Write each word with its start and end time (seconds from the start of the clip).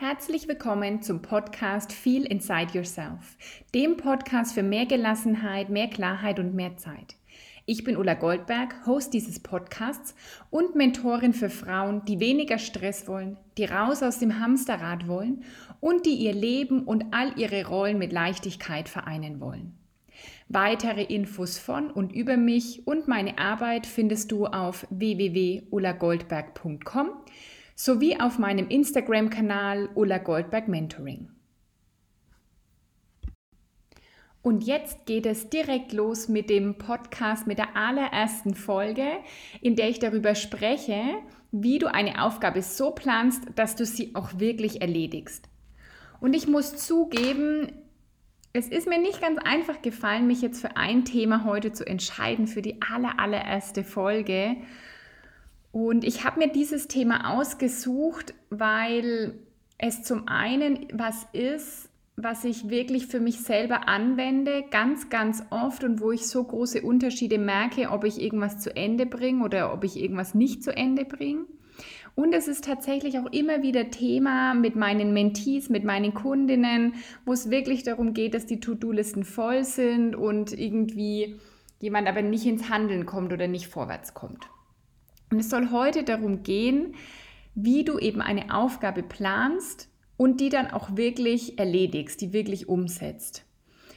Herzlich 0.00 0.48
willkommen 0.48 1.02
zum 1.02 1.20
Podcast 1.20 1.92
Feel 1.92 2.24
Inside 2.24 2.72
Yourself, 2.72 3.36
dem 3.74 3.98
Podcast 3.98 4.54
für 4.54 4.62
mehr 4.62 4.86
Gelassenheit, 4.86 5.68
mehr 5.68 5.88
Klarheit 5.88 6.38
und 6.38 6.54
mehr 6.54 6.78
Zeit. 6.78 7.16
Ich 7.66 7.84
bin 7.84 7.98
Ulla 7.98 8.14
Goldberg, 8.14 8.86
Host 8.86 9.12
dieses 9.12 9.40
Podcasts 9.40 10.14
und 10.48 10.74
Mentorin 10.74 11.34
für 11.34 11.50
Frauen, 11.50 12.02
die 12.06 12.18
weniger 12.18 12.56
Stress 12.56 13.06
wollen, 13.08 13.36
die 13.58 13.66
raus 13.66 14.02
aus 14.02 14.18
dem 14.18 14.40
Hamsterrad 14.40 15.06
wollen 15.06 15.44
und 15.80 16.06
die 16.06 16.14
ihr 16.14 16.32
Leben 16.32 16.84
und 16.84 17.04
all 17.10 17.38
ihre 17.38 17.66
Rollen 17.66 17.98
mit 17.98 18.10
Leichtigkeit 18.10 18.88
vereinen 18.88 19.38
wollen. 19.38 19.76
Weitere 20.48 21.02
Infos 21.02 21.58
von 21.58 21.90
und 21.90 22.14
über 22.14 22.38
mich 22.38 22.86
und 22.86 23.06
meine 23.06 23.36
Arbeit 23.36 23.86
findest 23.86 24.32
du 24.32 24.46
auf 24.46 24.86
www.ullagoldberg.com 24.88 27.10
sowie 27.82 28.20
auf 28.20 28.38
meinem 28.38 28.68
Instagram-Kanal 28.68 29.88
Ulla 29.94 30.18
Goldberg 30.18 30.68
Mentoring. 30.68 31.30
Und 34.42 34.64
jetzt 34.64 35.06
geht 35.06 35.24
es 35.24 35.48
direkt 35.48 35.94
los 35.94 36.28
mit 36.28 36.50
dem 36.50 36.76
Podcast, 36.76 37.46
mit 37.46 37.56
der 37.56 37.76
allerersten 37.78 38.54
Folge, 38.54 39.06
in 39.62 39.76
der 39.76 39.88
ich 39.88 39.98
darüber 39.98 40.34
spreche, 40.34 41.00
wie 41.52 41.78
du 41.78 41.92
eine 41.92 42.22
Aufgabe 42.22 42.60
so 42.60 42.90
planst, 42.90 43.44
dass 43.54 43.76
du 43.76 43.86
sie 43.86 44.14
auch 44.14 44.38
wirklich 44.38 44.82
erledigst. 44.82 45.48
Und 46.20 46.34
ich 46.34 46.46
muss 46.46 46.76
zugeben, 46.76 47.72
es 48.52 48.68
ist 48.68 48.88
mir 48.88 49.00
nicht 49.00 49.22
ganz 49.22 49.38
einfach 49.42 49.80
gefallen, 49.80 50.26
mich 50.26 50.42
jetzt 50.42 50.60
für 50.60 50.76
ein 50.76 51.06
Thema 51.06 51.44
heute 51.44 51.72
zu 51.72 51.86
entscheiden, 51.86 52.46
für 52.46 52.60
die 52.60 52.82
aller, 52.82 53.18
allererste 53.18 53.84
Folge. 53.84 54.58
Und 55.72 56.04
ich 56.04 56.24
habe 56.24 56.40
mir 56.40 56.48
dieses 56.48 56.88
Thema 56.88 57.36
ausgesucht, 57.36 58.34
weil 58.50 59.38
es 59.78 60.02
zum 60.02 60.26
einen 60.28 60.88
was 60.92 61.26
ist, 61.32 61.88
was 62.16 62.44
ich 62.44 62.68
wirklich 62.68 63.06
für 63.06 63.20
mich 63.20 63.40
selber 63.40 63.88
anwende, 63.88 64.64
ganz, 64.70 65.08
ganz 65.08 65.42
oft 65.50 65.84
und 65.84 66.00
wo 66.00 66.10
ich 66.12 66.26
so 66.26 66.42
große 66.44 66.82
Unterschiede 66.82 67.38
merke, 67.38 67.90
ob 67.90 68.04
ich 68.04 68.20
irgendwas 68.20 68.58
zu 68.58 68.74
Ende 68.74 69.06
bringe 69.06 69.44
oder 69.44 69.72
ob 69.72 69.84
ich 69.84 69.96
irgendwas 69.96 70.34
nicht 70.34 70.62
zu 70.62 70.76
Ende 70.76 71.04
bringe. 71.04 71.46
Und 72.14 72.34
es 72.34 72.48
ist 72.48 72.64
tatsächlich 72.64 73.18
auch 73.18 73.32
immer 73.32 73.62
wieder 73.62 73.90
Thema 73.90 74.54
mit 74.54 74.76
meinen 74.76 75.14
Mentees, 75.14 75.70
mit 75.70 75.84
meinen 75.84 76.12
Kundinnen, 76.12 76.94
wo 77.24 77.32
es 77.32 77.50
wirklich 77.50 77.84
darum 77.84 78.12
geht, 78.12 78.34
dass 78.34 78.46
die 78.46 78.60
To-Do-Listen 78.60 79.24
voll 79.24 79.64
sind 79.64 80.16
und 80.16 80.52
irgendwie 80.52 81.36
jemand 81.78 82.08
aber 82.08 82.20
nicht 82.20 82.44
ins 82.44 82.68
Handeln 82.68 83.06
kommt 83.06 83.32
oder 83.32 83.46
nicht 83.46 83.68
vorwärts 83.68 84.12
kommt. 84.12 84.50
Und 85.30 85.38
es 85.38 85.50
soll 85.50 85.70
heute 85.70 86.02
darum 86.02 86.42
gehen, 86.42 86.94
wie 87.54 87.84
du 87.84 87.98
eben 87.98 88.20
eine 88.20 88.54
Aufgabe 88.54 89.02
planst 89.02 89.88
und 90.16 90.40
die 90.40 90.48
dann 90.48 90.70
auch 90.70 90.96
wirklich 90.96 91.58
erledigst, 91.58 92.20
die 92.20 92.32
wirklich 92.32 92.68
umsetzt. 92.68 93.44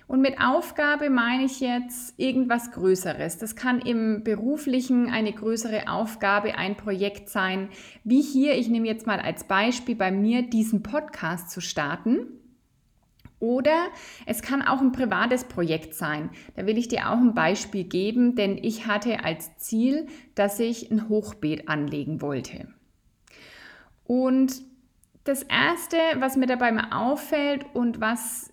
Und 0.06 0.22
mit 0.22 0.40
Aufgabe 0.40 1.10
meine 1.10 1.46
ich 1.46 1.60
jetzt 1.60 2.14
irgendwas 2.18 2.72
Größeres. 2.72 3.38
Das 3.38 3.56
kann 3.56 3.80
im 3.80 4.24
beruflichen 4.24 5.10
eine 5.10 5.32
größere 5.32 5.88
Aufgabe, 5.88 6.58
ein 6.58 6.76
Projekt 6.76 7.30
sein, 7.30 7.70
wie 8.04 8.22
hier, 8.22 8.56
ich 8.56 8.68
nehme 8.68 8.88
jetzt 8.88 9.08
mal 9.08 9.20
als 9.20 9.46
Beispiel 9.46 9.96
bei 9.96 10.12
mir, 10.12 10.44
diesen 10.44 10.84
Podcast 10.84 11.50
zu 11.50 11.62
starten. 11.62 12.28
Oder 13.44 13.90
es 14.26 14.42
kann 14.42 14.62
auch 14.62 14.80
ein 14.80 14.94
privates 14.94 15.44
Projekt 15.44 15.96
sein. 15.96 16.30
Da 16.56 16.66
will 16.66 16.78
ich 16.78 16.88
dir 16.88 17.10
auch 17.10 17.18
ein 17.18 17.34
Beispiel 17.34 17.84
geben, 17.84 18.36
denn 18.36 18.58
ich 18.58 18.88
hatte 18.88 19.26
als 19.26 19.58
Ziel, 19.58 20.08
dass 20.34 20.62
ich 20.62 20.90
ein 20.90 21.10
Hochbeet 21.10 21.68
anlegen 21.68 22.22
wollte. 22.22 22.70
Und 24.06 24.62
das 25.26 25.44
Erste, 25.44 25.98
was 26.20 26.38
mir 26.38 26.48
dabei 26.48 26.72
mal 26.72 26.88
auffällt 26.94 27.66
und 27.74 28.00
was 28.00 28.53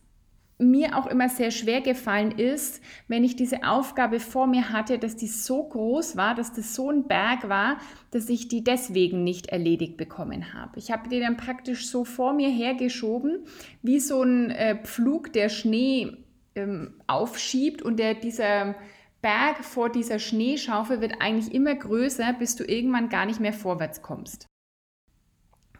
mir 0.60 0.96
auch 0.96 1.06
immer 1.06 1.28
sehr 1.28 1.50
schwer 1.50 1.80
gefallen 1.80 2.32
ist, 2.32 2.82
wenn 3.08 3.24
ich 3.24 3.36
diese 3.36 3.64
Aufgabe 3.64 4.20
vor 4.20 4.46
mir 4.46 4.70
hatte, 4.70 4.98
dass 4.98 5.16
die 5.16 5.26
so 5.26 5.62
groß 5.64 6.16
war, 6.16 6.34
dass 6.34 6.52
das 6.52 6.74
so 6.74 6.90
ein 6.90 7.08
Berg 7.08 7.48
war, 7.48 7.78
dass 8.10 8.28
ich 8.28 8.48
die 8.48 8.62
deswegen 8.62 9.24
nicht 9.24 9.46
erledigt 9.46 9.96
bekommen 9.96 10.52
habe. 10.52 10.78
Ich 10.78 10.90
habe 10.90 11.08
die 11.08 11.20
dann 11.20 11.36
praktisch 11.36 11.88
so 11.88 12.04
vor 12.04 12.32
mir 12.32 12.50
hergeschoben, 12.50 13.40
wie 13.82 14.00
so 14.00 14.22
ein 14.22 14.50
äh, 14.50 14.76
Pflug, 14.82 15.32
der 15.32 15.48
Schnee 15.48 16.18
ähm, 16.54 16.94
aufschiebt 17.06 17.82
und 17.82 17.98
der 17.98 18.14
dieser 18.14 18.74
Berg 19.22 19.64
vor 19.64 19.90
dieser 19.90 20.18
Schneeschaufel 20.18 21.00
wird 21.00 21.20
eigentlich 21.20 21.54
immer 21.54 21.74
größer, 21.74 22.34
bis 22.38 22.56
du 22.56 22.64
irgendwann 22.64 23.08
gar 23.08 23.26
nicht 23.26 23.40
mehr 23.40 23.52
vorwärts 23.52 24.02
kommst. 24.02 24.49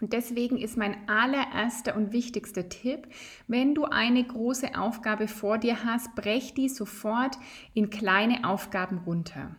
Und 0.01 0.13
deswegen 0.13 0.57
ist 0.57 0.77
mein 0.77 0.97
allererster 1.09 1.97
und 1.97 2.13
wichtigster 2.13 2.69
Tipp, 2.69 3.09
wenn 3.49 3.75
du 3.75 3.85
eine 3.85 4.25
große 4.25 4.79
Aufgabe 4.79 5.29
vor 5.29 5.59
dir 5.59 5.85
hast, 5.85 6.15
brech 6.15 6.55
die 6.55 6.69
sofort 6.69 7.37
in 7.75 7.91
kleine 7.91 8.45
Aufgaben 8.45 8.99
runter. 8.99 9.57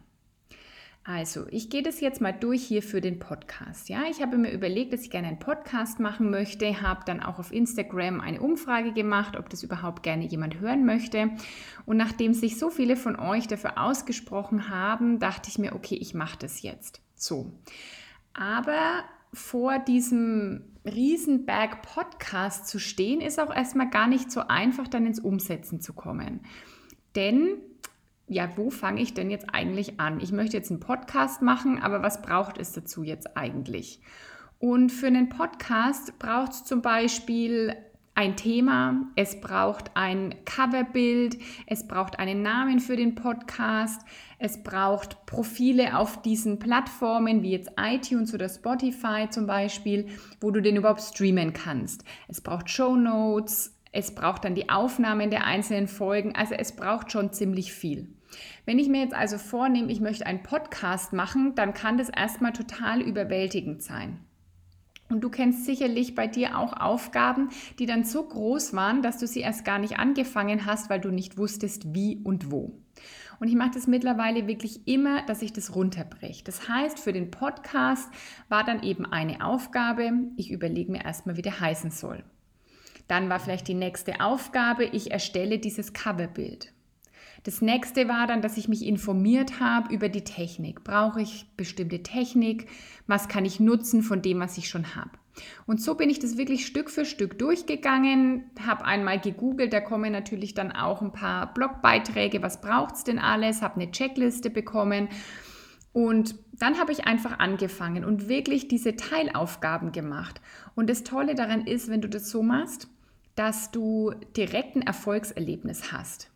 Also, 1.03 1.47
ich 1.49 1.71
gehe 1.71 1.81
das 1.81 1.99
jetzt 1.99 2.21
mal 2.21 2.31
durch 2.31 2.61
hier 2.63 2.83
für 2.83 3.01
den 3.01 3.17
Podcast. 3.17 3.89
Ja, 3.89 4.03
ich 4.09 4.21
habe 4.21 4.37
mir 4.37 4.51
überlegt, 4.51 4.93
dass 4.93 5.01
ich 5.01 5.09
gerne 5.09 5.29
einen 5.29 5.39
Podcast 5.39 5.99
machen 5.99 6.29
möchte, 6.29 6.83
habe 6.83 7.01
dann 7.05 7.23
auch 7.23 7.39
auf 7.39 7.51
Instagram 7.51 8.21
eine 8.21 8.39
Umfrage 8.39 8.93
gemacht, 8.93 9.35
ob 9.35 9.49
das 9.49 9.63
überhaupt 9.63 10.03
gerne 10.03 10.25
jemand 10.25 10.59
hören 10.59 10.85
möchte. 10.85 11.31
Und 11.87 11.97
nachdem 11.97 12.35
sich 12.35 12.59
so 12.59 12.69
viele 12.69 12.95
von 12.95 13.15
euch 13.15 13.47
dafür 13.47 13.81
ausgesprochen 13.81 14.69
haben, 14.69 15.17
dachte 15.17 15.49
ich 15.49 15.57
mir, 15.57 15.73
okay, 15.73 15.95
ich 15.95 16.13
mache 16.13 16.37
das 16.37 16.61
jetzt. 16.61 17.01
So. 17.15 17.51
Aber 18.33 19.03
vor 19.33 19.79
diesem 19.79 20.65
Riesenberg 20.85 21.81
Podcast 21.83 22.67
zu 22.67 22.79
stehen, 22.79 23.21
ist 23.21 23.39
auch 23.39 23.53
erstmal 23.53 23.89
gar 23.89 24.07
nicht 24.07 24.31
so 24.31 24.41
einfach, 24.47 24.87
dann 24.87 25.05
ins 25.05 25.19
Umsetzen 25.19 25.79
zu 25.79 25.93
kommen. 25.93 26.41
Denn, 27.15 27.57
ja, 28.27 28.49
wo 28.57 28.69
fange 28.69 29.01
ich 29.01 29.13
denn 29.13 29.29
jetzt 29.29 29.53
eigentlich 29.53 29.99
an? 29.99 30.19
Ich 30.19 30.31
möchte 30.31 30.57
jetzt 30.57 30.71
einen 30.71 30.79
Podcast 30.79 31.41
machen, 31.41 31.79
aber 31.79 32.01
was 32.01 32.21
braucht 32.21 32.57
es 32.57 32.73
dazu 32.73 33.03
jetzt 33.03 33.37
eigentlich? 33.37 34.01
Und 34.59 34.91
für 34.91 35.07
einen 35.07 35.29
Podcast 35.29 36.17
braucht 36.19 36.51
es 36.51 36.63
zum 36.65 36.81
Beispiel 36.81 37.75
ein 38.21 38.35
Thema, 38.35 39.01
es 39.15 39.41
braucht 39.41 39.89
ein 39.95 40.35
Coverbild, 40.45 41.39
es 41.65 41.87
braucht 41.87 42.19
einen 42.19 42.43
Namen 42.43 42.79
für 42.79 42.95
den 42.95 43.15
Podcast, 43.15 43.99
es 44.37 44.61
braucht 44.61 45.25
Profile 45.25 45.97
auf 45.97 46.21
diesen 46.21 46.59
Plattformen 46.59 47.41
wie 47.41 47.49
jetzt 47.49 47.71
iTunes 47.79 48.31
oder 48.35 48.47
Spotify 48.47 49.27
zum 49.27 49.47
Beispiel, 49.47 50.05
wo 50.39 50.51
du 50.51 50.61
den 50.61 50.75
überhaupt 50.75 51.01
streamen 51.01 51.53
kannst. 51.53 52.03
Es 52.27 52.41
braucht 52.41 52.69
Show 52.69 52.95
Notes, 52.95 53.75
es 53.91 54.13
braucht 54.13 54.45
dann 54.45 54.53
die 54.53 54.69
Aufnahmen 54.69 55.31
der 55.31 55.45
einzelnen 55.45 55.87
Folgen, 55.87 56.35
also 56.35 56.53
es 56.53 56.75
braucht 56.75 57.11
schon 57.11 57.33
ziemlich 57.33 57.73
viel. 57.73 58.07
Wenn 58.67 58.77
ich 58.77 58.87
mir 58.87 59.01
jetzt 59.01 59.15
also 59.15 59.39
vornehme, 59.39 59.91
ich 59.91 59.99
möchte 59.99 60.27
einen 60.27 60.43
Podcast 60.43 61.11
machen, 61.11 61.55
dann 61.55 61.73
kann 61.73 61.97
das 61.97 62.09
erstmal 62.09 62.53
total 62.53 63.01
überwältigend 63.01 63.81
sein. 63.81 64.19
Und 65.11 65.21
du 65.21 65.29
kennst 65.29 65.65
sicherlich 65.65 66.15
bei 66.15 66.25
dir 66.25 66.57
auch 66.57 66.71
Aufgaben, 66.71 67.49
die 67.79 67.85
dann 67.85 68.05
so 68.05 68.23
groß 68.23 68.73
waren, 68.73 69.01
dass 69.01 69.17
du 69.17 69.27
sie 69.27 69.41
erst 69.41 69.65
gar 69.65 69.77
nicht 69.77 69.99
angefangen 69.99 70.65
hast, 70.65 70.89
weil 70.89 71.01
du 71.01 71.09
nicht 71.09 71.37
wusstest, 71.37 71.93
wie 71.93 72.21
und 72.23 72.49
wo. 72.49 72.79
Und 73.41 73.49
ich 73.49 73.55
mache 73.55 73.71
das 73.73 73.87
mittlerweile 73.87 74.47
wirklich 74.47 74.87
immer, 74.87 75.25
dass 75.25 75.41
ich 75.41 75.51
das 75.51 75.75
runterbreche. 75.75 76.45
Das 76.45 76.69
heißt, 76.69 76.97
für 76.97 77.11
den 77.11 77.29
Podcast 77.29 78.09
war 78.47 78.63
dann 78.63 78.83
eben 78.83 79.05
eine 79.05 79.43
Aufgabe, 79.43 80.11
ich 80.37 80.49
überlege 80.49 80.91
mir 80.91 81.03
erstmal, 81.03 81.35
wie 81.35 81.41
der 81.41 81.59
heißen 81.59 81.91
soll. 81.91 82.23
Dann 83.09 83.27
war 83.27 83.41
vielleicht 83.41 83.67
die 83.67 83.73
nächste 83.73 84.21
Aufgabe, 84.21 84.85
ich 84.85 85.11
erstelle 85.11 85.59
dieses 85.59 85.91
Coverbild. 85.91 86.71
Das 87.43 87.61
nächste 87.61 88.07
war 88.07 88.27
dann, 88.27 88.41
dass 88.41 88.57
ich 88.57 88.67
mich 88.67 88.85
informiert 88.85 89.59
habe 89.59 89.93
über 89.93 90.09
die 90.09 90.23
Technik. 90.23 90.83
Brauche 90.83 91.21
ich 91.21 91.47
bestimmte 91.57 92.03
Technik? 92.03 92.67
Was 93.07 93.27
kann 93.27 93.45
ich 93.45 93.59
nutzen 93.59 94.03
von 94.03 94.21
dem, 94.21 94.39
was 94.39 94.57
ich 94.57 94.69
schon 94.69 94.95
habe? 94.95 95.11
Und 95.65 95.81
so 95.81 95.95
bin 95.95 96.09
ich 96.09 96.19
das 96.19 96.37
wirklich 96.37 96.65
Stück 96.65 96.89
für 96.89 97.05
Stück 97.05 97.39
durchgegangen, 97.39 98.51
habe 98.65 98.85
einmal 98.85 99.19
gegoogelt, 99.19 99.71
da 99.73 99.79
kommen 99.79 100.11
natürlich 100.11 100.53
dann 100.53 100.71
auch 100.71 101.01
ein 101.01 101.13
paar 101.13 101.53
Blogbeiträge, 101.53 102.41
was 102.41 102.61
braucht 102.61 102.95
es 102.95 103.03
denn 103.05 103.17
alles, 103.17 103.61
habe 103.61 103.75
eine 103.75 103.91
Checkliste 103.91 104.49
bekommen 104.49 105.07
und 105.93 106.35
dann 106.53 106.79
habe 106.79 106.91
ich 106.91 107.05
einfach 107.05 107.39
angefangen 107.39 108.05
und 108.05 108.29
wirklich 108.29 108.67
diese 108.67 108.95
Teilaufgaben 108.95 109.91
gemacht. 109.91 110.39
Und 110.75 110.89
das 110.89 111.03
Tolle 111.03 111.35
daran 111.35 111.67
ist, 111.67 111.89
wenn 111.89 112.01
du 112.01 112.07
das 112.07 112.29
so 112.29 112.43
machst, 112.43 112.87
dass 113.35 113.71
du 113.71 114.13
direkt 114.37 114.75
ein 114.75 114.81
Erfolgserlebnis 114.81 115.91
hast. 115.91 116.30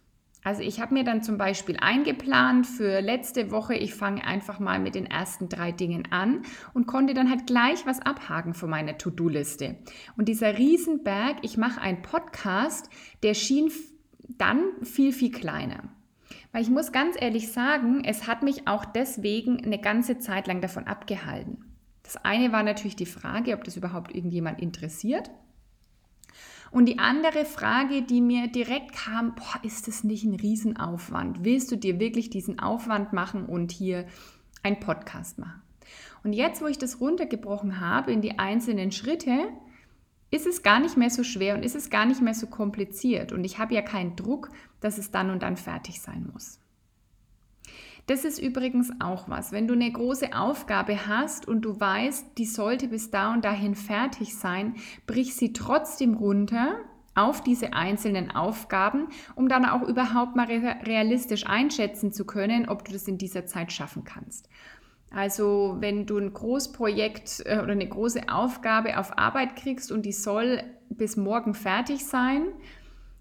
Also 0.45 0.61
ich 0.61 0.79
habe 0.79 0.93
mir 0.93 1.03
dann 1.03 1.23
zum 1.23 1.39
Beispiel 1.39 1.75
eingeplant 1.77 2.67
für 2.67 3.01
letzte 3.01 3.49
Woche, 3.49 3.73
ich 3.73 3.95
fange 3.95 4.23
einfach 4.23 4.59
mal 4.59 4.79
mit 4.79 4.93
den 4.93 5.07
ersten 5.07 5.49
drei 5.49 5.71
Dingen 5.71 6.07
an 6.11 6.43
und 6.75 6.85
konnte 6.85 7.15
dann 7.15 7.31
halt 7.31 7.47
gleich 7.47 7.87
was 7.87 7.99
abhaken 7.99 8.53
von 8.53 8.69
meiner 8.69 8.99
To-Do-Liste. 8.99 9.75
Und 10.17 10.29
dieser 10.29 10.55
Riesenberg, 10.55 11.37
ich 11.41 11.57
mache 11.57 11.81
einen 11.81 12.03
Podcast, 12.03 12.91
der 13.23 13.33
schien 13.33 13.71
dann 14.37 14.61
viel, 14.83 15.13
viel 15.13 15.31
kleiner. 15.31 15.89
Weil 16.51 16.61
ich 16.61 16.69
muss 16.69 16.91
ganz 16.91 17.15
ehrlich 17.19 17.51
sagen, 17.51 18.03
es 18.05 18.27
hat 18.27 18.43
mich 18.43 18.67
auch 18.67 18.85
deswegen 18.85 19.65
eine 19.65 19.81
ganze 19.81 20.19
Zeit 20.19 20.45
lang 20.45 20.61
davon 20.61 20.85
abgehalten. 20.85 21.65
Das 22.03 22.17
eine 22.17 22.51
war 22.51 22.61
natürlich 22.61 22.95
die 22.95 23.07
Frage, 23.07 23.55
ob 23.55 23.63
das 23.63 23.77
überhaupt 23.77 24.13
irgendjemand 24.13 24.61
interessiert. 24.61 25.31
Und 26.75 26.87
die 26.87 26.99
andere 26.99 27.45
Frage, 27.45 28.01
die 28.01 28.19
mir 28.19 28.47
direkt 28.49 28.91
kam, 28.91 29.33
boah, 29.35 29.63
ist 29.63 29.87
das 29.87 30.03
nicht 30.03 30.25
ein 30.25 30.35
Riesenaufwand? 30.35 31.45
Willst 31.45 31.71
du 31.71 31.77
dir 31.77 32.01
wirklich 32.01 32.29
diesen 32.29 32.59
Aufwand 32.59 33.13
machen 33.13 33.45
und 33.45 33.71
hier 33.71 34.05
einen 34.61 34.81
Podcast 34.81 35.39
machen? 35.39 35.61
Und 36.25 36.33
jetzt, 36.33 36.61
wo 36.61 36.67
ich 36.67 36.77
das 36.77 36.99
runtergebrochen 36.99 37.79
habe 37.79 38.11
in 38.11 38.19
die 38.19 38.39
einzelnen 38.39 38.91
Schritte, 38.91 39.47
ist 40.31 40.47
es 40.47 40.63
gar 40.63 40.81
nicht 40.81 40.97
mehr 40.97 41.09
so 41.09 41.23
schwer 41.23 41.55
und 41.55 41.63
ist 41.63 41.77
es 41.77 41.89
gar 41.89 42.05
nicht 42.05 42.21
mehr 42.21 42.33
so 42.33 42.47
kompliziert. 42.47 43.31
Und 43.31 43.45
ich 43.45 43.57
habe 43.57 43.73
ja 43.73 43.81
keinen 43.81 44.17
Druck, 44.17 44.49
dass 44.81 44.97
es 44.97 45.11
dann 45.11 45.29
und 45.29 45.43
dann 45.43 45.55
fertig 45.55 46.01
sein 46.01 46.29
muss. 46.33 46.59
Das 48.07 48.23
ist 48.23 48.37
übrigens 48.37 48.91
auch 48.99 49.29
was. 49.29 49.51
Wenn 49.51 49.67
du 49.67 49.73
eine 49.73 49.91
große 49.91 50.35
Aufgabe 50.35 51.07
hast 51.07 51.47
und 51.47 51.61
du 51.61 51.79
weißt, 51.79 52.37
die 52.37 52.45
sollte 52.45 52.87
bis 52.87 53.09
da 53.09 53.33
und 53.33 53.43
dahin 53.43 53.73
fertig 53.73 54.35
sein, 54.35 54.75
brich 55.07 55.35
sie 55.35 55.53
trotzdem 55.53 56.13
runter 56.13 56.75
auf 57.15 57.41
diese 57.41 57.73
einzelnen 57.73 58.29
Aufgaben, 58.29 59.07
um 59.35 59.47
dann 59.47 59.65
auch 59.65 59.81
überhaupt 59.87 60.35
mal 60.35 60.45
realistisch 60.45 61.47
einschätzen 61.47 62.11
zu 62.11 62.25
können, 62.25 62.69
ob 62.69 62.85
du 62.85 62.91
das 62.91 63.07
in 63.07 63.17
dieser 63.17 63.45
Zeit 63.45 63.71
schaffen 63.71 64.03
kannst. 64.03 64.49
Also 65.09 65.77
wenn 65.79 66.05
du 66.05 66.17
ein 66.17 66.33
Großprojekt 66.33 67.43
äh, 67.45 67.59
oder 67.59 67.71
eine 67.71 67.87
große 67.87 68.27
Aufgabe 68.27 68.99
auf 68.99 69.17
Arbeit 69.17 69.55
kriegst 69.55 69.91
und 69.91 70.05
die 70.05 70.11
soll 70.11 70.61
bis 70.89 71.15
morgen 71.15 71.53
fertig 71.53 72.05
sein 72.05 72.47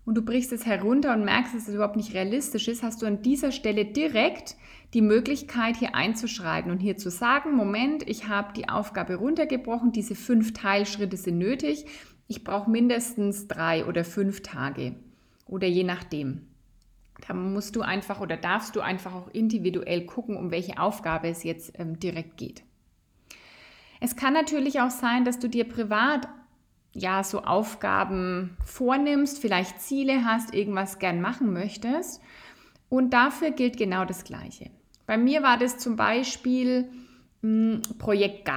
und 0.06 0.15
du 0.17 0.23
brichst 0.23 0.53
es 0.53 0.67
herunter 0.67 1.15
und 1.15 1.25
merkst, 1.25 1.55
dass 1.55 1.69
es 1.69 1.75
überhaupt 1.75 1.97
nicht 1.97 2.15
realistisch 2.15 2.69
ist, 2.69 2.83
hast 2.83 3.03
du 3.03 3.06
an 3.06 3.23
dieser 3.23 3.53
Stelle 3.53 3.85
direkt 3.85 4.56
die 4.93 5.01
Möglichkeit, 5.01 5.77
hier 5.77 5.95
einzuschreiten 5.95 6.71
und 6.71 6.79
hier 6.79 6.97
zu 6.97 7.11
sagen, 7.11 7.55
Moment, 7.55 8.09
ich 8.09 8.29
habe 8.29 8.53
die 8.53 8.69
Aufgabe 8.69 9.17
runtergebrochen, 9.17 9.93
diese 9.93 10.15
fünf 10.15 10.53
Teilschritte 10.53 11.17
sind 11.17 11.39
nötig, 11.39 11.87
ich 12.29 12.45
brauche 12.45 12.71
mindestens 12.71 13.49
drei 13.49 13.85
oder 13.87 14.05
fünf 14.05 14.43
Tage 14.43 14.95
oder 15.47 15.67
je 15.67 15.85
nachdem. 15.85 16.49
Da 17.27 17.35
musst 17.35 17.77
du 17.77 17.83
einfach 17.83 18.21
oder 18.21 18.37
darfst 18.37 18.77
du 18.77 18.81
einfach 18.81 19.15
auch 19.15 19.29
individuell 19.29 20.05
gucken, 20.05 20.37
um 20.37 20.51
welche 20.51 20.79
Aufgabe 20.79 21.29
es 21.29 21.45
jetzt 21.45 21.79
ähm, 21.79 21.99
direkt 21.99 22.37
geht. 22.37 22.65
Es 24.01 24.17
kann 24.17 24.35
natürlich 24.35 24.81
auch 24.81 24.91
sein, 24.91 25.25
dass 25.25 25.39
du 25.39 25.49
dir 25.49 25.65
privat 25.65 26.29
ja 26.94 27.23
so 27.25 27.43
Aufgaben 27.43 28.56
vornimmst, 28.64 29.38
vielleicht 29.38 29.81
Ziele 29.81 30.25
hast, 30.25 30.55
irgendwas 30.55 30.99
gern 30.99 31.20
machen 31.20 31.52
möchtest. 31.52 32.23
Und 32.88 33.11
dafür 33.11 33.50
gilt 33.50 33.76
genau 33.76 34.05
das 34.05 34.25
Gleiche. 34.25 34.70
Bei 35.06 35.19
mir 35.19 35.43
war 35.43 35.58
das 35.58 35.79
zum 35.79 35.96
Beispiel 35.96 36.88
mh, 37.43 37.75
hm, 37.75 37.82
Projekt. 37.99 38.49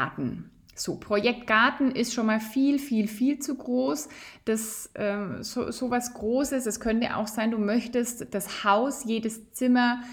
So, 0.75 0.97
Projekt 0.97 1.47
Garten 1.47 1.91
ist 1.91 2.13
schon 2.13 2.27
mal 2.27 2.39
viel, 2.39 2.77
viel, 2.77 3.07
viel 3.07 3.39
zu 3.39 3.55
groß. 3.55 4.09
Das 4.45 4.91
ähm, 4.93 5.41
so, 5.41 5.71
so 5.71 5.89
was 5.89 6.13
Großes, 6.13 6.67
es 6.67 6.79
könnte 6.79 7.17
auch 7.17 7.27
sein, 7.27 7.49
du 7.49 7.57
möchtest 7.57 8.33
das 8.33 8.63
Haus, 8.63 9.03
jedes 9.05 9.51
Zimmer 9.53 10.03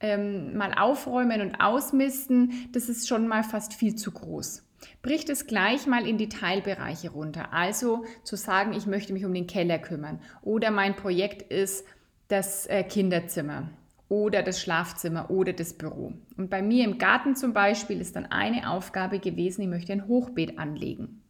ähm, 0.00 0.56
mal 0.56 0.74
aufräumen 0.74 1.40
und 1.40 1.60
ausmisten. 1.60 2.68
Das 2.72 2.90
ist 2.90 3.08
schon 3.08 3.28
mal 3.28 3.42
fast 3.42 3.72
viel 3.72 3.94
zu 3.94 4.12
groß. 4.12 4.62
Bricht 5.02 5.28
es 5.30 5.46
gleich 5.46 5.86
mal 5.86 6.06
in 6.06 6.18
die 6.18 6.28
Teilbereiche 6.28 7.10
runter. 7.10 7.52
Also 7.52 8.04
zu 8.24 8.36
sagen, 8.36 8.72
ich 8.72 8.86
möchte 8.86 9.12
mich 9.12 9.24
um 9.24 9.34
den 9.34 9.46
Keller 9.46 9.78
kümmern 9.78 10.20
oder 10.42 10.70
mein 10.70 10.96
Projekt 10.96 11.42
ist 11.42 11.84
das 12.28 12.66
äh, 12.66 12.84
Kinderzimmer 12.84 13.70
oder 14.08 14.42
das 14.42 14.60
Schlafzimmer 14.60 15.30
oder 15.30 15.52
das 15.52 15.74
Büro. 15.74 16.12
Und 16.36 16.50
bei 16.50 16.62
mir 16.62 16.84
im 16.84 16.98
Garten 16.98 17.36
zum 17.36 17.52
Beispiel 17.52 18.00
ist 18.00 18.16
dann 18.16 18.26
eine 18.26 18.70
Aufgabe 18.70 19.20
gewesen, 19.20 19.62
ich 19.62 19.68
möchte 19.68 19.92
ein 19.92 20.08
Hochbeet 20.08 20.58
anlegen. 20.58 21.22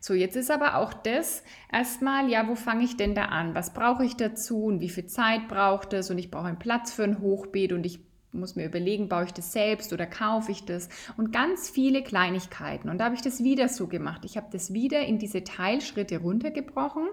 So, 0.00 0.14
jetzt 0.14 0.36
ist 0.36 0.50
aber 0.50 0.76
auch 0.76 0.94
das 0.94 1.42
erstmal, 1.70 2.30
ja, 2.30 2.48
wo 2.48 2.54
fange 2.54 2.84
ich 2.84 2.96
denn 2.96 3.14
da 3.14 3.26
an? 3.26 3.54
Was 3.54 3.74
brauche 3.74 4.04
ich 4.04 4.16
dazu 4.16 4.64
und 4.64 4.80
wie 4.80 4.88
viel 4.88 5.06
Zeit 5.06 5.48
braucht 5.48 5.92
es? 5.92 6.10
Und 6.10 6.18
ich 6.18 6.30
brauche 6.30 6.46
einen 6.46 6.58
Platz 6.58 6.92
für 6.92 7.04
ein 7.04 7.20
Hochbeet 7.20 7.72
und 7.72 7.84
ich 7.84 8.00
muss 8.32 8.56
mir 8.56 8.66
überlegen, 8.66 9.08
baue 9.08 9.24
ich 9.24 9.32
das 9.32 9.52
selbst 9.52 9.92
oder 9.92 10.06
kaufe 10.06 10.52
ich 10.52 10.64
das? 10.64 10.88
Und 11.16 11.32
ganz 11.32 11.68
viele 11.68 12.02
Kleinigkeiten. 12.02 12.88
Und 12.88 12.98
da 12.98 13.06
habe 13.06 13.14
ich 13.14 13.22
das 13.22 13.42
wieder 13.42 13.68
so 13.68 13.86
gemacht. 13.86 14.24
Ich 14.24 14.36
habe 14.36 14.48
das 14.52 14.72
wieder 14.72 15.00
in 15.00 15.18
diese 15.18 15.44
Teilschritte 15.44 16.18
runtergebrochen. 16.18 17.08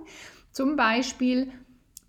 Zum 0.52 0.76
Beispiel 0.76 1.52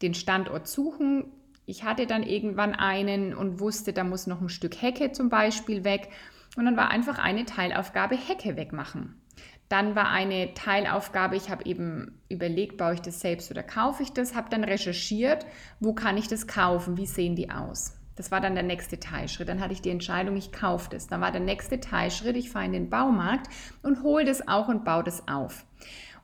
den 0.02 0.14
Standort 0.14 0.68
suchen, 0.68 1.32
ich 1.66 1.84
hatte 1.84 2.06
dann 2.06 2.22
irgendwann 2.22 2.74
einen 2.74 3.34
und 3.34 3.60
wusste, 3.60 3.92
da 3.92 4.02
muss 4.02 4.26
noch 4.26 4.40
ein 4.40 4.48
Stück 4.48 4.80
Hecke 4.80 5.12
zum 5.12 5.28
Beispiel 5.28 5.84
weg. 5.84 6.08
Und 6.56 6.64
dann 6.64 6.76
war 6.76 6.90
einfach 6.90 7.18
eine 7.18 7.44
Teilaufgabe 7.44 8.16
Hecke 8.16 8.56
wegmachen. 8.56 9.20
Dann 9.68 9.94
war 9.94 10.08
eine 10.08 10.54
Teilaufgabe, 10.54 11.36
ich 11.36 11.50
habe 11.50 11.66
eben 11.66 12.22
überlegt, 12.30 12.78
baue 12.78 12.94
ich 12.94 13.02
das 13.02 13.20
selbst 13.20 13.50
oder 13.50 13.62
kaufe 13.62 14.02
ich 14.02 14.12
das, 14.12 14.34
habe 14.34 14.48
dann 14.48 14.64
recherchiert, 14.64 15.44
wo 15.78 15.92
kann 15.92 16.16
ich 16.16 16.26
das 16.26 16.46
kaufen, 16.46 16.96
wie 16.96 17.04
sehen 17.04 17.36
die 17.36 17.50
aus. 17.50 17.97
Das 18.18 18.32
war 18.32 18.40
dann 18.40 18.54
der 18.54 18.64
nächste 18.64 18.98
Teilschritt. 18.98 19.48
Dann 19.48 19.60
hatte 19.60 19.72
ich 19.72 19.80
die 19.80 19.90
Entscheidung, 19.90 20.36
ich 20.36 20.50
kaufe 20.50 20.90
das. 20.90 21.06
Dann 21.06 21.20
war 21.20 21.30
der 21.30 21.40
nächste 21.40 21.78
Teilschritt, 21.78 22.36
ich 22.36 22.50
fahre 22.50 22.66
in 22.66 22.72
den 22.72 22.90
Baumarkt 22.90 23.46
und 23.84 24.02
hole 24.02 24.24
das 24.24 24.48
auch 24.48 24.66
und 24.66 24.84
baue 24.84 25.04
das 25.04 25.28
auf. 25.28 25.64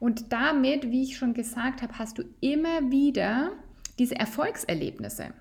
Und 0.01 0.33
damit, 0.33 0.91
wie 0.91 1.05
ich 1.05 1.17
schon 1.17 1.35
gesagt 1.35 1.83
habe, 1.83 1.97
hast 1.97 2.19
du 2.19 2.25
immer 2.41 2.91
wieder 2.91 3.53
diese 4.01 4.17
Erfolgserlebnisse. 4.17 5.33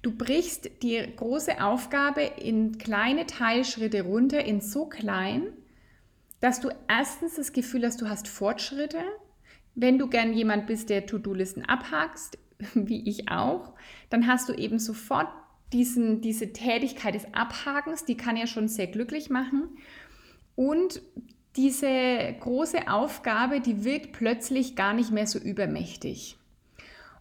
Du 0.00 0.16
brichst 0.16 0.70
die 0.82 1.04
große 1.16 1.60
Aufgabe 1.60 2.22
in 2.22 2.78
kleine 2.78 3.26
Teilschritte 3.26 4.02
runter, 4.02 4.44
in 4.44 4.60
so 4.60 4.86
klein, 4.86 5.48
dass 6.38 6.60
du 6.60 6.70
erstens 6.88 7.34
das 7.34 7.52
Gefühl 7.52 7.84
hast, 7.84 8.00
du 8.00 8.08
hast 8.08 8.28
Fortschritte. 8.28 9.02
Wenn 9.74 9.98
du 9.98 10.08
gern 10.08 10.32
jemand 10.32 10.68
bist, 10.68 10.88
der 10.88 11.04
To-Do-Listen 11.06 11.64
abhakst, 11.64 12.38
wie 12.74 13.08
ich 13.08 13.30
auch, 13.30 13.74
dann 14.08 14.26
hast 14.26 14.48
du 14.48 14.52
eben 14.52 14.78
sofort 14.78 15.28
diesen, 15.72 16.20
diese 16.20 16.52
Tätigkeit 16.52 17.14
des 17.14 17.32
Abhakens, 17.32 18.04
die 18.04 18.16
kann 18.16 18.36
ja 18.36 18.46
schon 18.46 18.68
sehr 18.68 18.88
glücklich 18.88 19.30
machen. 19.30 19.68
Und 20.56 21.00
diese 21.56 22.34
große 22.40 22.88
Aufgabe, 22.88 23.60
die 23.60 23.84
wirkt 23.84 24.12
plötzlich 24.12 24.76
gar 24.76 24.94
nicht 24.94 25.10
mehr 25.10 25.26
so 25.26 25.38
übermächtig. 25.38 26.36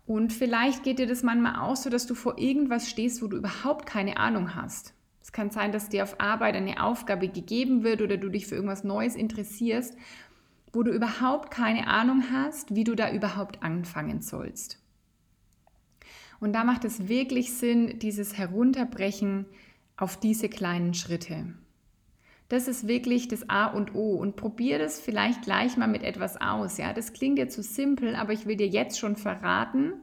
Und 0.06 0.34
vielleicht 0.34 0.84
geht 0.84 0.98
dir 0.98 1.08
das 1.08 1.22
manchmal 1.22 1.60
auch 1.60 1.76
so, 1.76 1.90
dass 1.90 2.08
du 2.08 2.16
vor 2.16 2.40
irgendwas 2.40 2.90
stehst, 2.90 3.22
wo 3.22 3.28
du 3.28 3.38
überhaupt 3.38 3.86
keine 3.86 4.18
Ahnung 4.18 4.56
hast. 4.56 4.94
Es 5.22 5.32
kann 5.32 5.52
sein, 5.52 5.72
dass 5.72 5.90
dir 5.90 6.02
auf 6.02 6.20
Arbeit 6.20 6.56
eine 6.56 6.84
Aufgabe 6.84 7.28
gegeben 7.28 7.84
wird 7.84 8.02
oder 8.02 8.18
du 8.18 8.30
dich 8.30 8.48
für 8.48 8.56
irgendwas 8.56 8.84
Neues 8.84 9.16
interessierst, 9.16 9.96
wo 10.74 10.82
du 10.82 10.92
überhaupt 10.92 11.52
keine 11.52 11.86
Ahnung 11.88 12.24
hast, 12.32 12.74
wie 12.74 12.84
du 12.84 12.96
da 12.96 13.12
überhaupt 13.12 13.62
anfangen 13.62 14.22
sollst. 14.22 14.80
Und 16.40 16.54
da 16.54 16.64
macht 16.64 16.86
es 16.86 17.08
wirklich 17.08 17.54
Sinn, 17.54 18.00
dieses 18.00 18.38
Herunterbrechen 18.38 19.46
auf 19.98 20.18
diese 20.18 20.50
kleinen 20.50 20.94
Schritte. 20.94 21.54
Das 22.48 22.68
ist 22.68 22.88
wirklich 22.88 23.28
das 23.28 23.48
A 23.48 23.68
und 23.68 23.94
O 23.94 24.16
und 24.16 24.36
probier 24.36 24.80
das 24.80 25.00
vielleicht 25.00 25.44
gleich 25.44 25.78
mal 25.78 25.88
mit 25.88 26.04
etwas 26.04 26.42
aus. 26.42 26.78
Ja, 26.78 26.94
das 26.94 27.14
klingt 27.14 27.38
jetzt 27.38 27.54
zu 27.54 27.62
simpel, 27.62 28.16
aber 28.16 28.34
ich 28.34 28.48
will 28.48 28.56
dir 28.56 28.68
jetzt 28.68 28.98
schon 28.98 29.16
verraten, 29.16 29.94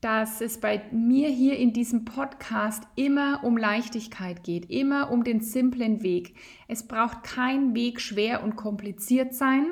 dass 0.00 0.40
es 0.40 0.58
bei 0.58 0.82
mir 0.90 1.28
hier 1.28 1.56
in 1.58 1.72
diesem 1.72 2.04
Podcast 2.04 2.82
immer 2.96 3.44
um 3.44 3.56
Leichtigkeit 3.56 4.42
geht, 4.42 4.70
immer 4.70 5.10
um 5.10 5.22
den 5.22 5.40
simplen 5.40 6.02
Weg. 6.02 6.34
Es 6.66 6.88
braucht 6.88 7.22
kein 7.22 7.74
Weg 7.74 8.00
schwer 8.00 8.42
und 8.42 8.56
kompliziert 8.56 9.34
sein, 9.34 9.66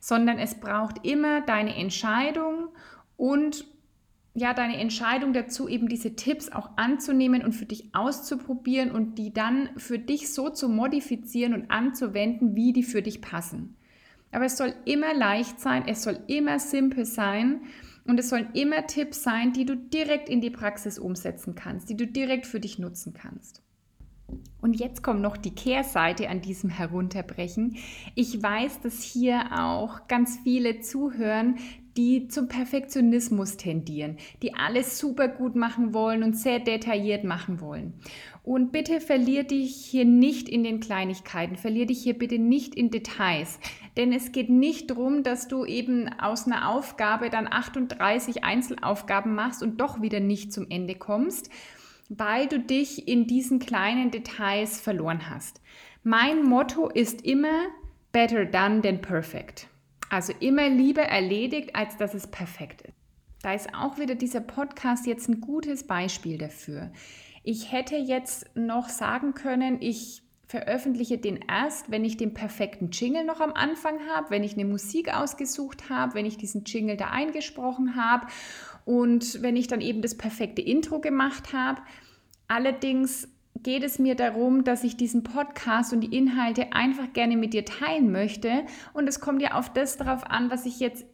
sondern 0.00 0.38
es 0.38 0.54
braucht 0.54 1.04
immer 1.04 1.40
deine 1.40 1.74
Entscheidung 1.74 2.68
und 3.16 3.66
ja, 4.36 4.52
deine 4.52 4.78
Entscheidung 4.78 5.32
dazu, 5.32 5.68
eben 5.68 5.88
diese 5.88 6.16
Tipps 6.16 6.50
auch 6.50 6.70
anzunehmen 6.76 7.44
und 7.44 7.52
für 7.52 7.66
dich 7.66 7.94
auszuprobieren 7.94 8.90
und 8.90 9.16
die 9.16 9.32
dann 9.32 9.70
für 9.76 9.98
dich 9.98 10.34
so 10.34 10.50
zu 10.50 10.68
modifizieren 10.68 11.54
und 11.54 11.70
anzuwenden, 11.70 12.56
wie 12.56 12.72
die 12.72 12.82
für 12.82 13.00
dich 13.00 13.20
passen. 13.20 13.76
Aber 14.32 14.46
es 14.46 14.56
soll 14.56 14.74
immer 14.84 15.14
leicht 15.14 15.60
sein, 15.60 15.84
es 15.86 16.02
soll 16.02 16.18
immer 16.26 16.58
simpel 16.58 17.04
sein 17.04 17.60
und 18.04 18.18
es 18.18 18.28
sollen 18.28 18.48
immer 18.54 18.88
Tipps 18.88 19.22
sein, 19.22 19.52
die 19.52 19.64
du 19.64 19.76
direkt 19.76 20.28
in 20.28 20.40
die 20.40 20.50
Praxis 20.50 20.98
umsetzen 20.98 21.54
kannst, 21.54 21.88
die 21.88 21.96
du 21.96 22.08
direkt 22.08 22.46
für 22.46 22.58
dich 22.58 22.80
nutzen 22.80 23.14
kannst. 23.14 23.63
Und 24.60 24.80
jetzt 24.80 25.02
kommt 25.02 25.20
noch 25.20 25.36
die 25.36 25.54
Kehrseite 25.54 26.30
an 26.30 26.40
diesem 26.40 26.70
Herunterbrechen. 26.70 27.76
Ich 28.14 28.42
weiß, 28.42 28.80
dass 28.80 29.02
hier 29.02 29.50
auch 29.60 30.08
ganz 30.08 30.38
viele 30.42 30.80
zuhören, 30.80 31.56
die 31.96 32.28
zum 32.28 32.48
Perfektionismus 32.48 33.56
tendieren, 33.56 34.16
die 34.42 34.54
alles 34.54 34.98
super 34.98 35.28
gut 35.28 35.54
machen 35.54 35.94
wollen 35.94 36.22
und 36.22 36.36
sehr 36.36 36.58
detailliert 36.58 37.24
machen 37.24 37.60
wollen. 37.60 37.94
Und 38.42 38.72
bitte 38.72 39.00
verlier 39.00 39.44
dich 39.44 39.76
hier 39.76 40.04
nicht 40.04 40.48
in 40.48 40.64
den 40.64 40.80
Kleinigkeiten, 40.80 41.56
verlier 41.56 41.86
dich 41.86 42.02
hier 42.02 42.18
bitte 42.18 42.38
nicht 42.38 42.74
in 42.74 42.90
Details, 42.90 43.60
denn 43.96 44.12
es 44.12 44.32
geht 44.32 44.50
nicht 44.50 44.90
darum, 44.90 45.22
dass 45.22 45.46
du 45.46 45.64
eben 45.64 46.08
aus 46.18 46.46
einer 46.46 46.68
Aufgabe 46.68 47.30
dann 47.30 47.46
38 47.46 48.44
Einzelaufgaben 48.44 49.34
machst 49.34 49.62
und 49.62 49.80
doch 49.80 50.02
wieder 50.02 50.20
nicht 50.20 50.52
zum 50.52 50.66
Ende 50.68 50.94
kommst, 50.96 51.48
weil 52.18 52.46
du 52.46 52.60
dich 52.60 53.08
in 53.08 53.26
diesen 53.26 53.58
kleinen 53.58 54.10
Details 54.10 54.80
verloren 54.80 55.28
hast. 55.30 55.60
Mein 56.02 56.44
Motto 56.44 56.88
ist 56.88 57.22
immer 57.22 57.66
better 58.12 58.44
done 58.44 58.82
than 58.82 59.00
perfect. 59.00 59.66
Also 60.10 60.32
immer 60.38 60.68
lieber 60.68 61.02
erledigt, 61.02 61.74
als 61.74 61.96
dass 61.96 62.14
es 62.14 62.26
perfekt 62.26 62.82
ist. 62.82 62.94
Da 63.42 63.52
ist 63.52 63.74
auch 63.74 63.98
wieder 63.98 64.14
dieser 64.14 64.40
Podcast 64.40 65.06
jetzt 65.06 65.28
ein 65.28 65.40
gutes 65.40 65.86
Beispiel 65.86 66.38
dafür. 66.38 66.92
Ich 67.42 67.72
hätte 67.72 67.96
jetzt 67.96 68.54
noch 68.54 68.88
sagen 68.88 69.34
können, 69.34 69.78
ich 69.80 70.22
veröffentliche 70.46 71.18
den 71.18 71.40
erst, 71.48 71.90
wenn 71.90 72.04
ich 72.04 72.16
den 72.16 72.32
perfekten 72.32 72.90
Jingle 72.90 73.24
noch 73.24 73.40
am 73.40 73.52
Anfang 73.52 73.98
habe, 74.14 74.30
wenn 74.30 74.44
ich 74.44 74.54
eine 74.54 74.64
Musik 74.64 75.12
ausgesucht 75.12 75.90
habe, 75.90 76.14
wenn 76.14 76.26
ich 76.26 76.36
diesen 76.36 76.64
Jingle 76.64 76.96
da 76.96 77.08
eingesprochen 77.08 77.96
habe 77.96 78.26
und 78.84 79.42
wenn 79.42 79.56
ich 79.56 79.66
dann 79.66 79.80
eben 79.80 80.02
das 80.02 80.16
perfekte 80.16 80.62
Intro 80.62 81.00
gemacht 81.00 81.52
habe. 81.52 81.80
Allerdings 82.48 83.28
geht 83.62 83.82
es 83.82 83.98
mir 83.98 84.14
darum, 84.14 84.64
dass 84.64 84.84
ich 84.84 84.96
diesen 84.96 85.22
Podcast 85.22 85.92
und 85.92 86.00
die 86.00 86.16
Inhalte 86.16 86.72
einfach 86.72 87.12
gerne 87.12 87.36
mit 87.36 87.54
dir 87.54 87.64
teilen 87.64 88.12
möchte. 88.12 88.64
Und 88.92 89.08
es 89.08 89.20
kommt 89.20 89.40
ja 89.40 89.54
auf 89.54 89.72
das 89.72 89.96
darauf 89.96 90.24
an, 90.24 90.50
was 90.50 90.66
ich 90.66 90.80
jetzt 90.80 91.06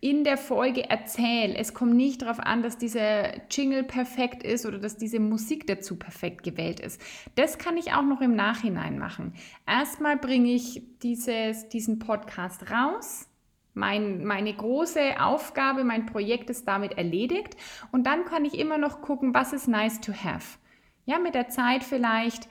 in 0.00 0.24
der 0.24 0.36
Folge 0.36 0.90
erzähle. 0.90 1.54
Es 1.54 1.74
kommt 1.74 1.94
nicht 1.94 2.22
darauf 2.22 2.40
an, 2.40 2.62
dass 2.62 2.76
dieser 2.76 3.46
Jingle 3.50 3.84
perfekt 3.84 4.42
ist 4.42 4.66
oder 4.66 4.78
dass 4.78 4.96
diese 4.96 5.20
Musik 5.20 5.66
dazu 5.68 5.96
perfekt 5.96 6.42
gewählt 6.42 6.80
ist. 6.80 7.00
Das 7.36 7.56
kann 7.56 7.76
ich 7.76 7.92
auch 7.92 8.02
noch 8.02 8.20
im 8.20 8.34
Nachhinein 8.34 8.98
machen. 8.98 9.34
Erstmal 9.64 10.16
bringe 10.16 10.50
ich 10.50 10.82
dieses, 11.02 11.68
diesen 11.68 12.00
Podcast 12.00 12.68
raus. 12.70 13.28
Mein, 13.74 14.24
meine 14.24 14.52
große 14.52 15.20
Aufgabe, 15.20 15.84
mein 15.84 16.06
Projekt 16.06 16.50
ist 16.50 16.68
damit 16.68 16.98
erledigt. 16.98 17.56
Und 17.90 18.06
dann 18.06 18.24
kann 18.24 18.44
ich 18.44 18.58
immer 18.58 18.78
noch 18.78 19.00
gucken, 19.00 19.34
was 19.34 19.52
ist 19.52 19.68
nice 19.68 20.00
to 20.00 20.12
have. 20.12 20.58
Ja, 21.04 21.18
mit 21.18 21.34
der 21.34 21.48
Zeit 21.48 21.82
vielleicht 21.82 22.48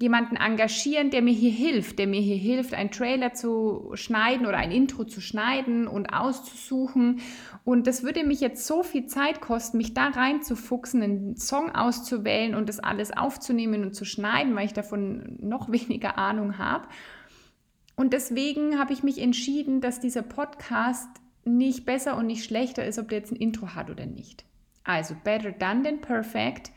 jemanden 0.00 0.36
engagieren, 0.36 1.10
der 1.10 1.22
mir 1.22 1.32
hier 1.32 1.52
hilft, 1.52 1.98
der 1.98 2.06
mir 2.06 2.20
hier 2.20 2.36
hilft, 2.36 2.74
einen 2.74 2.90
Trailer 2.90 3.32
zu 3.32 3.92
schneiden 3.94 4.46
oder 4.46 4.56
ein 4.56 4.72
Intro 4.72 5.04
zu 5.04 5.20
schneiden 5.20 5.86
und 5.86 6.12
auszusuchen. 6.12 7.20
Und 7.64 7.86
das 7.86 8.02
würde 8.02 8.24
mich 8.24 8.40
jetzt 8.40 8.66
so 8.66 8.82
viel 8.82 9.06
Zeit 9.06 9.40
kosten, 9.40 9.78
mich 9.78 9.94
da 9.94 10.08
reinzufuchsen, 10.08 11.02
einen 11.02 11.36
Song 11.36 11.70
auszuwählen 11.74 12.54
und 12.54 12.68
das 12.68 12.80
alles 12.80 13.16
aufzunehmen 13.16 13.84
und 13.84 13.94
zu 13.94 14.04
schneiden, 14.04 14.56
weil 14.56 14.66
ich 14.66 14.72
davon 14.72 15.38
noch 15.40 15.70
weniger 15.72 16.18
Ahnung 16.18 16.58
habe. 16.58 16.88
Und 17.96 18.12
deswegen 18.12 18.78
habe 18.78 18.92
ich 18.92 19.02
mich 19.02 19.20
entschieden, 19.20 19.80
dass 19.80 20.00
dieser 20.00 20.22
Podcast 20.22 21.08
nicht 21.44 21.84
besser 21.84 22.16
und 22.16 22.26
nicht 22.26 22.44
schlechter 22.44 22.84
ist, 22.84 22.98
ob 22.98 23.08
der 23.08 23.18
jetzt 23.18 23.32
ein 23.32 23.36
Intro 23.36 23.74
hat 23.74 23.90
oder 23.90 24.06
nicht. 24.06 24.44
Also 24.82 25.14
better 25.22 25.52
done 25.52 25.82
than 25.82 26.00
perfect. 26.00 26.72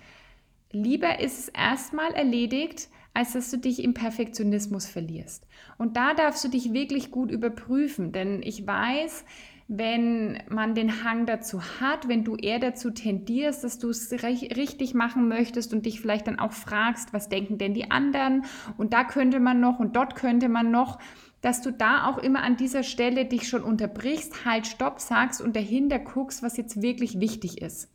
Lieber 0.72 1.20
ist 1.20 1.40
es 1.40 1.50
erstmal 1.50 2.14
erledigt, 2.14 2.90
als 3.14 3.34
dass 3.34 3.50
du 3.50 3.58
dich 3.58 3.84
im 3.84 3.94
Perfektionismus 3.94 4.86
verlierst. 4.86 5.48
Und 5.78 5.98
da 5.98 6.14
darfst 6.14 6.44
du 6.44 6.50
dich 6.50 6.74
wirklich 6.74 7.10
gut 7.10 7.32
überprüfen, 7.32 8.12
denn 8.12 8.44
ich 8.44 8.68
weiß, 8.68 9.26
wenn 9.68 10.42
man 10.50 10.76
den 10.76 11.04
Hang 11.04 11.26
dazu 11.26 11.62
hat, 11.82 12.08
wenn 12.08 12.24
du 12.24 12.36
eher 12.36 12.60
dazu 12.60 12.90
tendierst, 12.90 13.66
dass 13.66 13.80
du 13.80 13.90
es 13.90 14.12
richtig 14.12 14.94
machen 14.94 15.28
möchtest 15.28 15.74
und 15.74 15.86
dich 15.86 16.00
vielleicht 16.00 16.28
dann 16.28 16.40
auch 16.40 16.54
fragst, 16.54 17.12
was 17.12 17.28
denken 17.28 17.58
denn 17.58 17.74
die 17.74 17.92
anderen 17.92 18.46
und 18.78 18.94
da 18.94 19.04
könnte 19.04 19.42
man 19.42 19.60
noch 19.60 19.80
und 19.80 19.96
dort 19.98 20.16
könnte 20.16 20.48
man 20.48 20.72
noch, 20.72 21.00
dass 21.42 21.62
du 21.62 21.72
da 21.72 22.08
auch 22.08 22.18
immer 22.18 22.44
an 22.44 22.56
dieser 22.56 22.84
Stelle 22.84 23.26
dich 23.26 23.50
schon 23.50 23.62
unterbrichst, 23.62 24.46
halt, 24.46 24.68
stopp 24.68 25.02
sagst 25.02 25.42
und 25.42 25.56
dahinter 25.56 26.00
guckst, 26.00 26.44
was 26.44 26.56
jetzt 26.56 26.82
wirklich 26.82 27.20
wichtig 27.20 27.62
ist. 27.62 27.90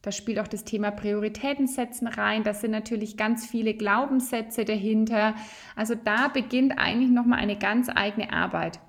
Da 0.00 0.10
spielt 0.10 0.38
auch 0.38 0.48
das 0.48 0.64
Thema 0.64 0.90
Prioritäten 0.90 1.66
setzen 1.66 2.06
rein. 2.06 2.44
Das 2.44 2.60
sind 2.60 2.72
natürlich 2.72 3.16
ganz 3.16 3.46
viele 3.46 3.72
Glaubenssätze 3.72 4.66
dahinter. 4.66 5.34
Also 5.76 5.94
da 5.94 6.28
beginnt 6.28 6.78
eigentlich 6.78 7.10
nochmal 7.10 7.38
eine 7.38 7.56
ganz 7.56 7.88
eigene 7.88 8.30
Arbeit 8.30 8.80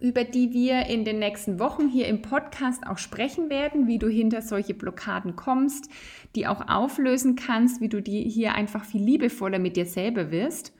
über 0.00 0.24
die 0.24 0.52
wir 0.52 0.86
in 0.86 1.04
den 1.04 1.18
nächsten 1.18 1.60
Wochen 1.60 1.88
hier 1.88 2.08
im 2.08 2.22
Podcast 2.22 2.86
auch 2.86 2.98
sprechen 2.98 3.50
werden, 3.50 3.86
wie 3.86 3.98
du 3.98 4.08
hinter 4.08 4.42
solche 4.42 4.74
Blockaden 4.74 5.36
kommst, 5.36 5.90
die 6.34 6.46
auch 6.46 6.68
auflösen 6.68 7.36
kannst, 7.36 7.80
wie 7.80 7.88
du 7.88 8.00
die 8.00 8.22
hier 8.28 8.54
einfach 8.54 8.84
viel 8.84 9.02
liebevoller 9.02 9.58
mit 9.58 9.76
dir 9.76 9.86
selber 9.86 10.30
wirst. 10.30 10.72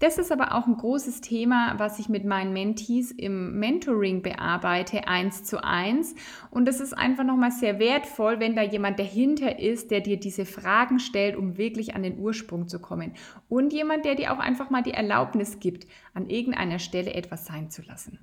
Das 0.00 0.16
ist 0.16 0.32
aber 0.32 0.54
auch 0.54 0.66
ein 0.66 0.78
großes 0.78 1.20
Thema, 1.20 1.74
was 1.76 1.98
ich 1.98 2.08
mit 2.08 2.24
meinen 2.24 2.54
Mentees 2.54 3.12
im 3.12 3.58
Mentoring 3.58 4.22
bearbeite, 4.22 5.06
eins 5.06 5.44
zu 5.44 5.62
eins. 5.62 6.14
Und 6.50 6.66
das 6.66 6.80
ist 6.80 6.94
einfach 6.94 7.22
nochmal 7.22 7.50
sehr 7.50 7.78
wertvoll, 7.78 8.40
wenn 8.40 8.56
da 8.56 8.62
jemand 8.62 8.98
dahinter 8.98 9.58
ist, 9.58 9.90
der 9.90 10.00
dir 10.00 10.18
diese 10.18 10.46
Fragen 10.46 11.00
stellt, 11.00 11.36
um 11.36 11.58
wirklich 11.58 11.94
an 11.94 12.02
den 12.02 12.18
Ursprung 12.18 12.66
zu 12.66 12.80
kommen. 12.80 13.12
Und 13.50 13.74
jemand, 13.74 14.06
der 14.06 14.14
dir 14.14 14.32
auch 14.32 14.38
einfach 14.38 14.70
mal 14.70 14.82
die 14.82 14.94
Erlaubnis 14.94 15.60
gibt, 15.60 15.86
an 16.14 16.30
irgendeiner 16.30 16.78
Stelle 16.78 17.12
etwas 17.12 17.44
sein 17.44 17.70
zu 17.70 17.82
lassen. 17.82 18.20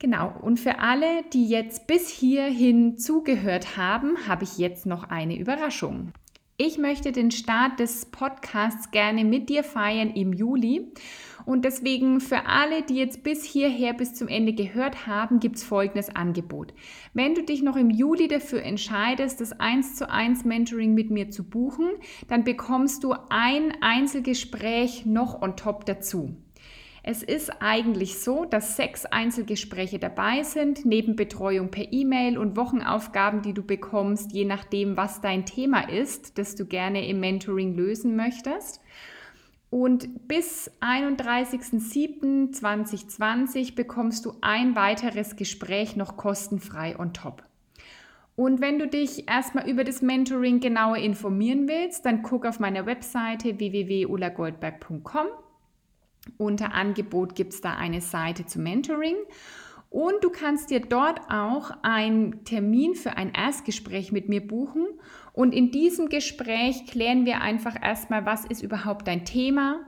Genau, 0.00 0.32
und 0.40 0.58
für 0.58 0.78
alle, 0.78 1.24
die 1.34 1.46
jetzt 1.46 1.86
bis 1.86 2.08
hierhin 2.08 2.96
zugehört 2.96 3.76
haben, 3.76 4.26
habe 4.26 4.44
ich 4.44 4.56
jetzt 4.56 4.86
noch 4.86 5.04
eine 5.04 5.38
Überraschung. 5.38 6.12
Ich 6.56 6.78
möchte 6.78 7.12
den 7.12 7.30
Start 7.30 7.78
des 7.80 8.06
Podcasts 8.06 8.90
gerne 8.90 9.26
mit 9.26 9.50
dir 9.50 9.62
feiern 9.62 10.08
im 10.08 10.32
Juli. 10.32 10.90
Und 11.44 11.66
deswegen 11.66 12.20
für 12.20 12.46
alle, 12.46 12.80
die 12.82 12.96
jetzt 12.96 13.22
bis 13.22 13.44
hierher, 13.44 13.92
bis 13.92 14.14
zum 14.14 14.28
Ende 14.28 14.54
gehört 14.54 15.06
haben, 15.06 15.38
gibt 15.38 15.56
es 15.56 15.64
folgendes 15.64 16.08
Angebot. 16.08 16.72
Wenn 17.12 17.34
du 17.34 17.42
dich 17.42 17.62
noch 17.62 17.76
im 17.76 17.90
Juli 17.90 18.26
dafür 18.26 18.62
entscheidest, 18.62 19.42
das 19.42 19.52
1 19.52 19.96
zu 19.96 20.10
1 20.10 20.46
Mentoring 20.46 20.94
mit 20.94 21.10
mir 21.10 21.28
zu 21.28 21.44
buchen, 21.44 21.90
dann 22.28 22.44
bekommst 22.44 23.04
du 23.04 23.14
ein 23.28 23.74
Einzelgespräch 23.82 25.04
noch 25.04 25.42
on 25.42 25.56
top 25.56 25.84
dazu. 25.84 26.36
Es 27.02 27.22
ist 27.22 27.62
eigentlich 27.62 28.18
so, 28.18 28.44
dass 28.44 28.76
sechs 28.76 29.06
Einzelgespräche 29.06 29.98
dabei 29.98 30.42
sind, 30.42 30.84
neben 30.84 31.16
Betreuung 31.16 31.70
per 31.70 31.90
E-Mail 31.92 32.36
und 32.36 32.56
Wochenaufgaben, 32.56 33.40
die 33.40 33.54
du 33.54 33.62
bekommst, 33.62 34.32
je 34.32 34.44
nachdem, 34.44 34.98
was 34.98 35.22
dein 35.22 35.46
Thema 35.46 35.88
ist, 35.88 36.36
das 36.36 36.56
du 36.56 36.66
gerne 36.66 37.08
im 37.08 37.20
Mentoring 37.20 37.74
lösen 37.74 38.16
möchtest. 38.16 38.82
Und 39.70 40.28
bis 40.28 40.70
31.07.2020 40.80 43.74
bekommst 43.76 44.26
du 44.26 44.34
ein 44.40 44.76
weiteres 44.76 45.36
Gespräch 45.36 45.96
noch 45.96 46.16
kostenfrei 46.16 46.98
on 46.98 47.12
top. 47.14 47.44
Und 48.36 48.60
wenn 48.60 48.78
du 48.78 48.86
dich 48.88 49.28
erstmal 49.28 49.68
über 49.68 49.84
das 49.84 50.02
Mentoring 50.02 50.60
genauer 50.60 50.96
informieren 50.96 51.68
willst, 51.68 52.04
dann 52.04 52.22
guck 52.22 52.44
auf 52.46 52.58
meiner 52.58 52.84
Webseite 52.86 53.58
www.ulagoldberg.com 53.58 55.26
unter 56.38 56.74
Angebot 56.74 57.34
gibt 57.34 57.52
es 57.52 57.60
da 57.60 57.74
eine 57.74 58.00
Seite 58.00 58.46
zu 58.46 58.58
Mentoring. 58.58 59.16
Und 59.90 60.22
du 60.22 60.30
kannst 60.30 60.70
dir 60.70 60.80
dort 60.80 61.20
auch 61.30 61.72
einen 61.82 62.44
Termin 62.44 62.94
für 62.94 63.16
ein 63.16 63.32
Erstgespräch 63.32 64.12
mit 64.12 64.28
mir 64.28 64.46
buchen. 64.46 64.86
Und 65.32 65.52
in 65.52 65.72
diesem 65.72 66.08
Gespräch 66.08 66.86
klären 66.86 67.26
wir 67.26 67.40
einfach 67.40 67.74
erstmal, 67.80 68.24
was 68.24 68.44
ist 68.44 68.62
überhaupt 68.62 69.08
dein 69.08 69.24
Thema? 69.24 69.80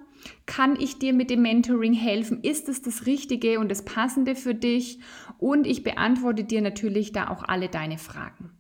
Kann 0.46 0.78
ich 0.78 0.98
dir 0.98 1.12
mit 1.12 1.30
dem 1.30 1.42
Mentoring 1.42 1.92
helfen? 1.92 2.42
Ist 2.42 2.68
es 2.68 2.82
das 2.82 3.06
Richtige 3.06 3.60
und 3.60 3.68
das 3.68 3.84
Passende 3.84 4.34
für 4.34 4.54
dich? 4.54 4.98
Und 5.38 5.66
ich 5.66 5.84
beantworte 5.84 6.44
dir 6.44 6.62
natürlich 6.62 7.12
da 7.12 7.28
auch 7.28 7.44
alle 7.44 7.68
deine 7.68 7.98
Fragen. 7.98 8.50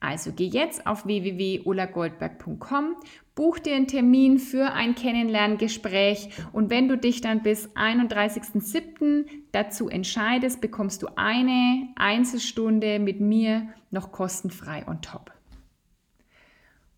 Also 0.00 0.32
geh 0.32 0.46
jetzt 0.46 0.86
auf 0.86 1.04
www.ulagoldberg.com, 1.04 2.96
buch 3.34 3.58
dir 3.58 3.76
einen 3.76 3.86
Termin 3.86 4.38
für 4.38 4.72
ein 4.72 4.94
Kennenlerngespräch 4.94 6.30
und 6.52 6.70
wenn 6.70 6.88
du 6.88 6.96
dich 6.96 7.20
dann 7.20 7.42
bis 7.42 7.68
31.07. 7.76 9.26
dazu 9.52 9.90
entscheidest, 9.90 10.62
bekommst 10.62 11.02
du 11.02 11.08
eine 11.16 11.88
Einzelstunde 11.96 12.98
mit 12.98 13.20
mir 13.20 13.68
noch 13.90 14.10
kostenfrei 14.10 14.88
on 14.88 15.02
top. 15.02 15.32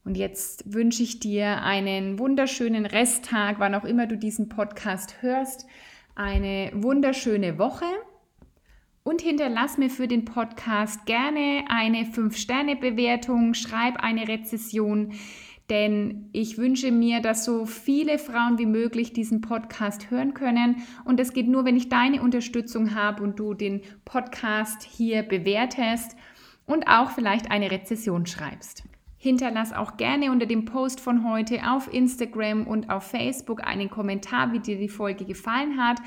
Und 0.05 0.17
jetzt 0.17 0.73
wünsche 0.73 1.03
ich 1.03 1.19
dir 1.19 1.63
einen 1.63 2.21
wunderschönen 2.21 2.87
Resttag, 2.87 3.59
wann 3.59 3.75
auch 3.75 3.85
immer 3.85 4.07
du 4.07 4.17
diesen 4.17 4.49
Podcast 4.49 5.23
hörst, 5.23 5.67
eine 6.15 6.71
wunderschöne 6.75 7.59
Woche 7.59 7.87
und 9.05 9.21
hinterlass 9.21 9.79
mir 9.79 9.91
für 9.91 10.07
den 10.07 10.25
Podcast 10.25 11.07
gerne 11.07 11.65
eine 11.69 12.05
5-Sterne-Bewertung, 12.05 13.55
schreib 13.55 13.97
eine 13.97 14.29
Rezession, 14.29 15.13
denn 15.71 16.29
ich 16.33 16.59
wünsche 16.59 16.93
mir, 16.93 17.21
dass 17.21 17.45
so 17.45 17.67
viele 17.67 18.19
Frauen 18.19 18.59
wie 18.59 18.67
möglich 18.67 19.13
diesen 19.13 19.41
Podcast 19.41 20.11
hören 20.11 20.35
können. 20.35 20.83
Und 21.05 21.19
das 21.19 21.33
geht 21.33 21.49
nur, 21.49 21.65
wenn 21.65 21.77
ich 21.77 21.89
deine 21.89 22.21
Unterstützung 22.21 22.95
habe 22.95 23.23
und 23.23 23.39
du 23.39 23.55
den 23.55 23.81
Podcast 24.05 24.83
hier 24.83 25.23
bewertest 25.23 26.17
und 26.67 26.89
auch 26.89 27.11
vielleicht 27.11 27.51
eine 27.51 27.71
Rezession 27.71 28.27
schreibst. 28.27 28.85
Hinterlass 29.17 29.73
auch 29.73 29.97
gerne 29.97 30.33
unter 30.33 30.47
dem 30.47 30.65
Post 30.65 31.01
von 31.01 31.29
heute 31.31 31.61
auf 31.71 31.93
Instagram 31.93 32.67
und 32.67 32.91
auf 32.91 33.05
Facebook 33.05 33.65
einen 33.65 33.89
Kommentar, 33.89 34.53
wie 34.53 34.59
dir 34.59 34.77
die 34.77 34.89
Folge 34.89 35.25
gefallen 35.25 35.81
hat. 35.81 36.01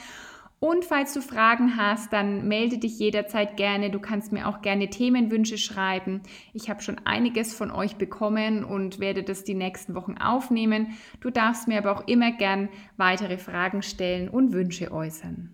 Und 0.59 0.85
falls 0.85 1.13
du 1.13 1.21
Fragen 1.21 1.77
hast, 1.77 2.13
dann 2.13 2.47
melde 2.47 2.77
dich 2.77 2.97
jederzeit 2.97 3.57
gerne. 3.57 3.91
Du 3.91 3.99
kannst 3.99 4.31
mir 4.31 4.47
auch 4.47 4.61
gerne 4.61 4.89
Themenwünsche 4.89 5.57
schreiben. 5.57 6.21
Ich 6.53 6.69
habe 6.69 6.81
schon 6.81 6.99
einiges 7.03 7.53
von 7.53 7.71
euch 7.71 7.97
bekommen 7.97 8.63
und 8.63 8.99
werde 8.99 9.23
das 9.23 9.43
die 9.43 9.53
nächsten 9.53 9.95
Wochen 9.95 10.17
aufnehmen. 10.17 10.97
Du 11.19 11.29
darfst 11.29 11.67
mir 11.67 11.77
aber 11.77 11.91
auch 11.91 12.07
immer 12.07 12.31
gern 12.31 12.69
weitere 12.97 13.37
Fragen 13.37 13.81
stellen 13.81 14.29
und 14.29 14.53
Wünsche 14.53 14.91
äußern. 14.91 15.53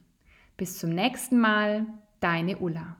Bis 0.55 0.77
zum 0.77 0.91
nächsten 0.91 1.39
Mal, 1.39 1.87
deine 2.19 2.59
Ulla. 2.59 2.95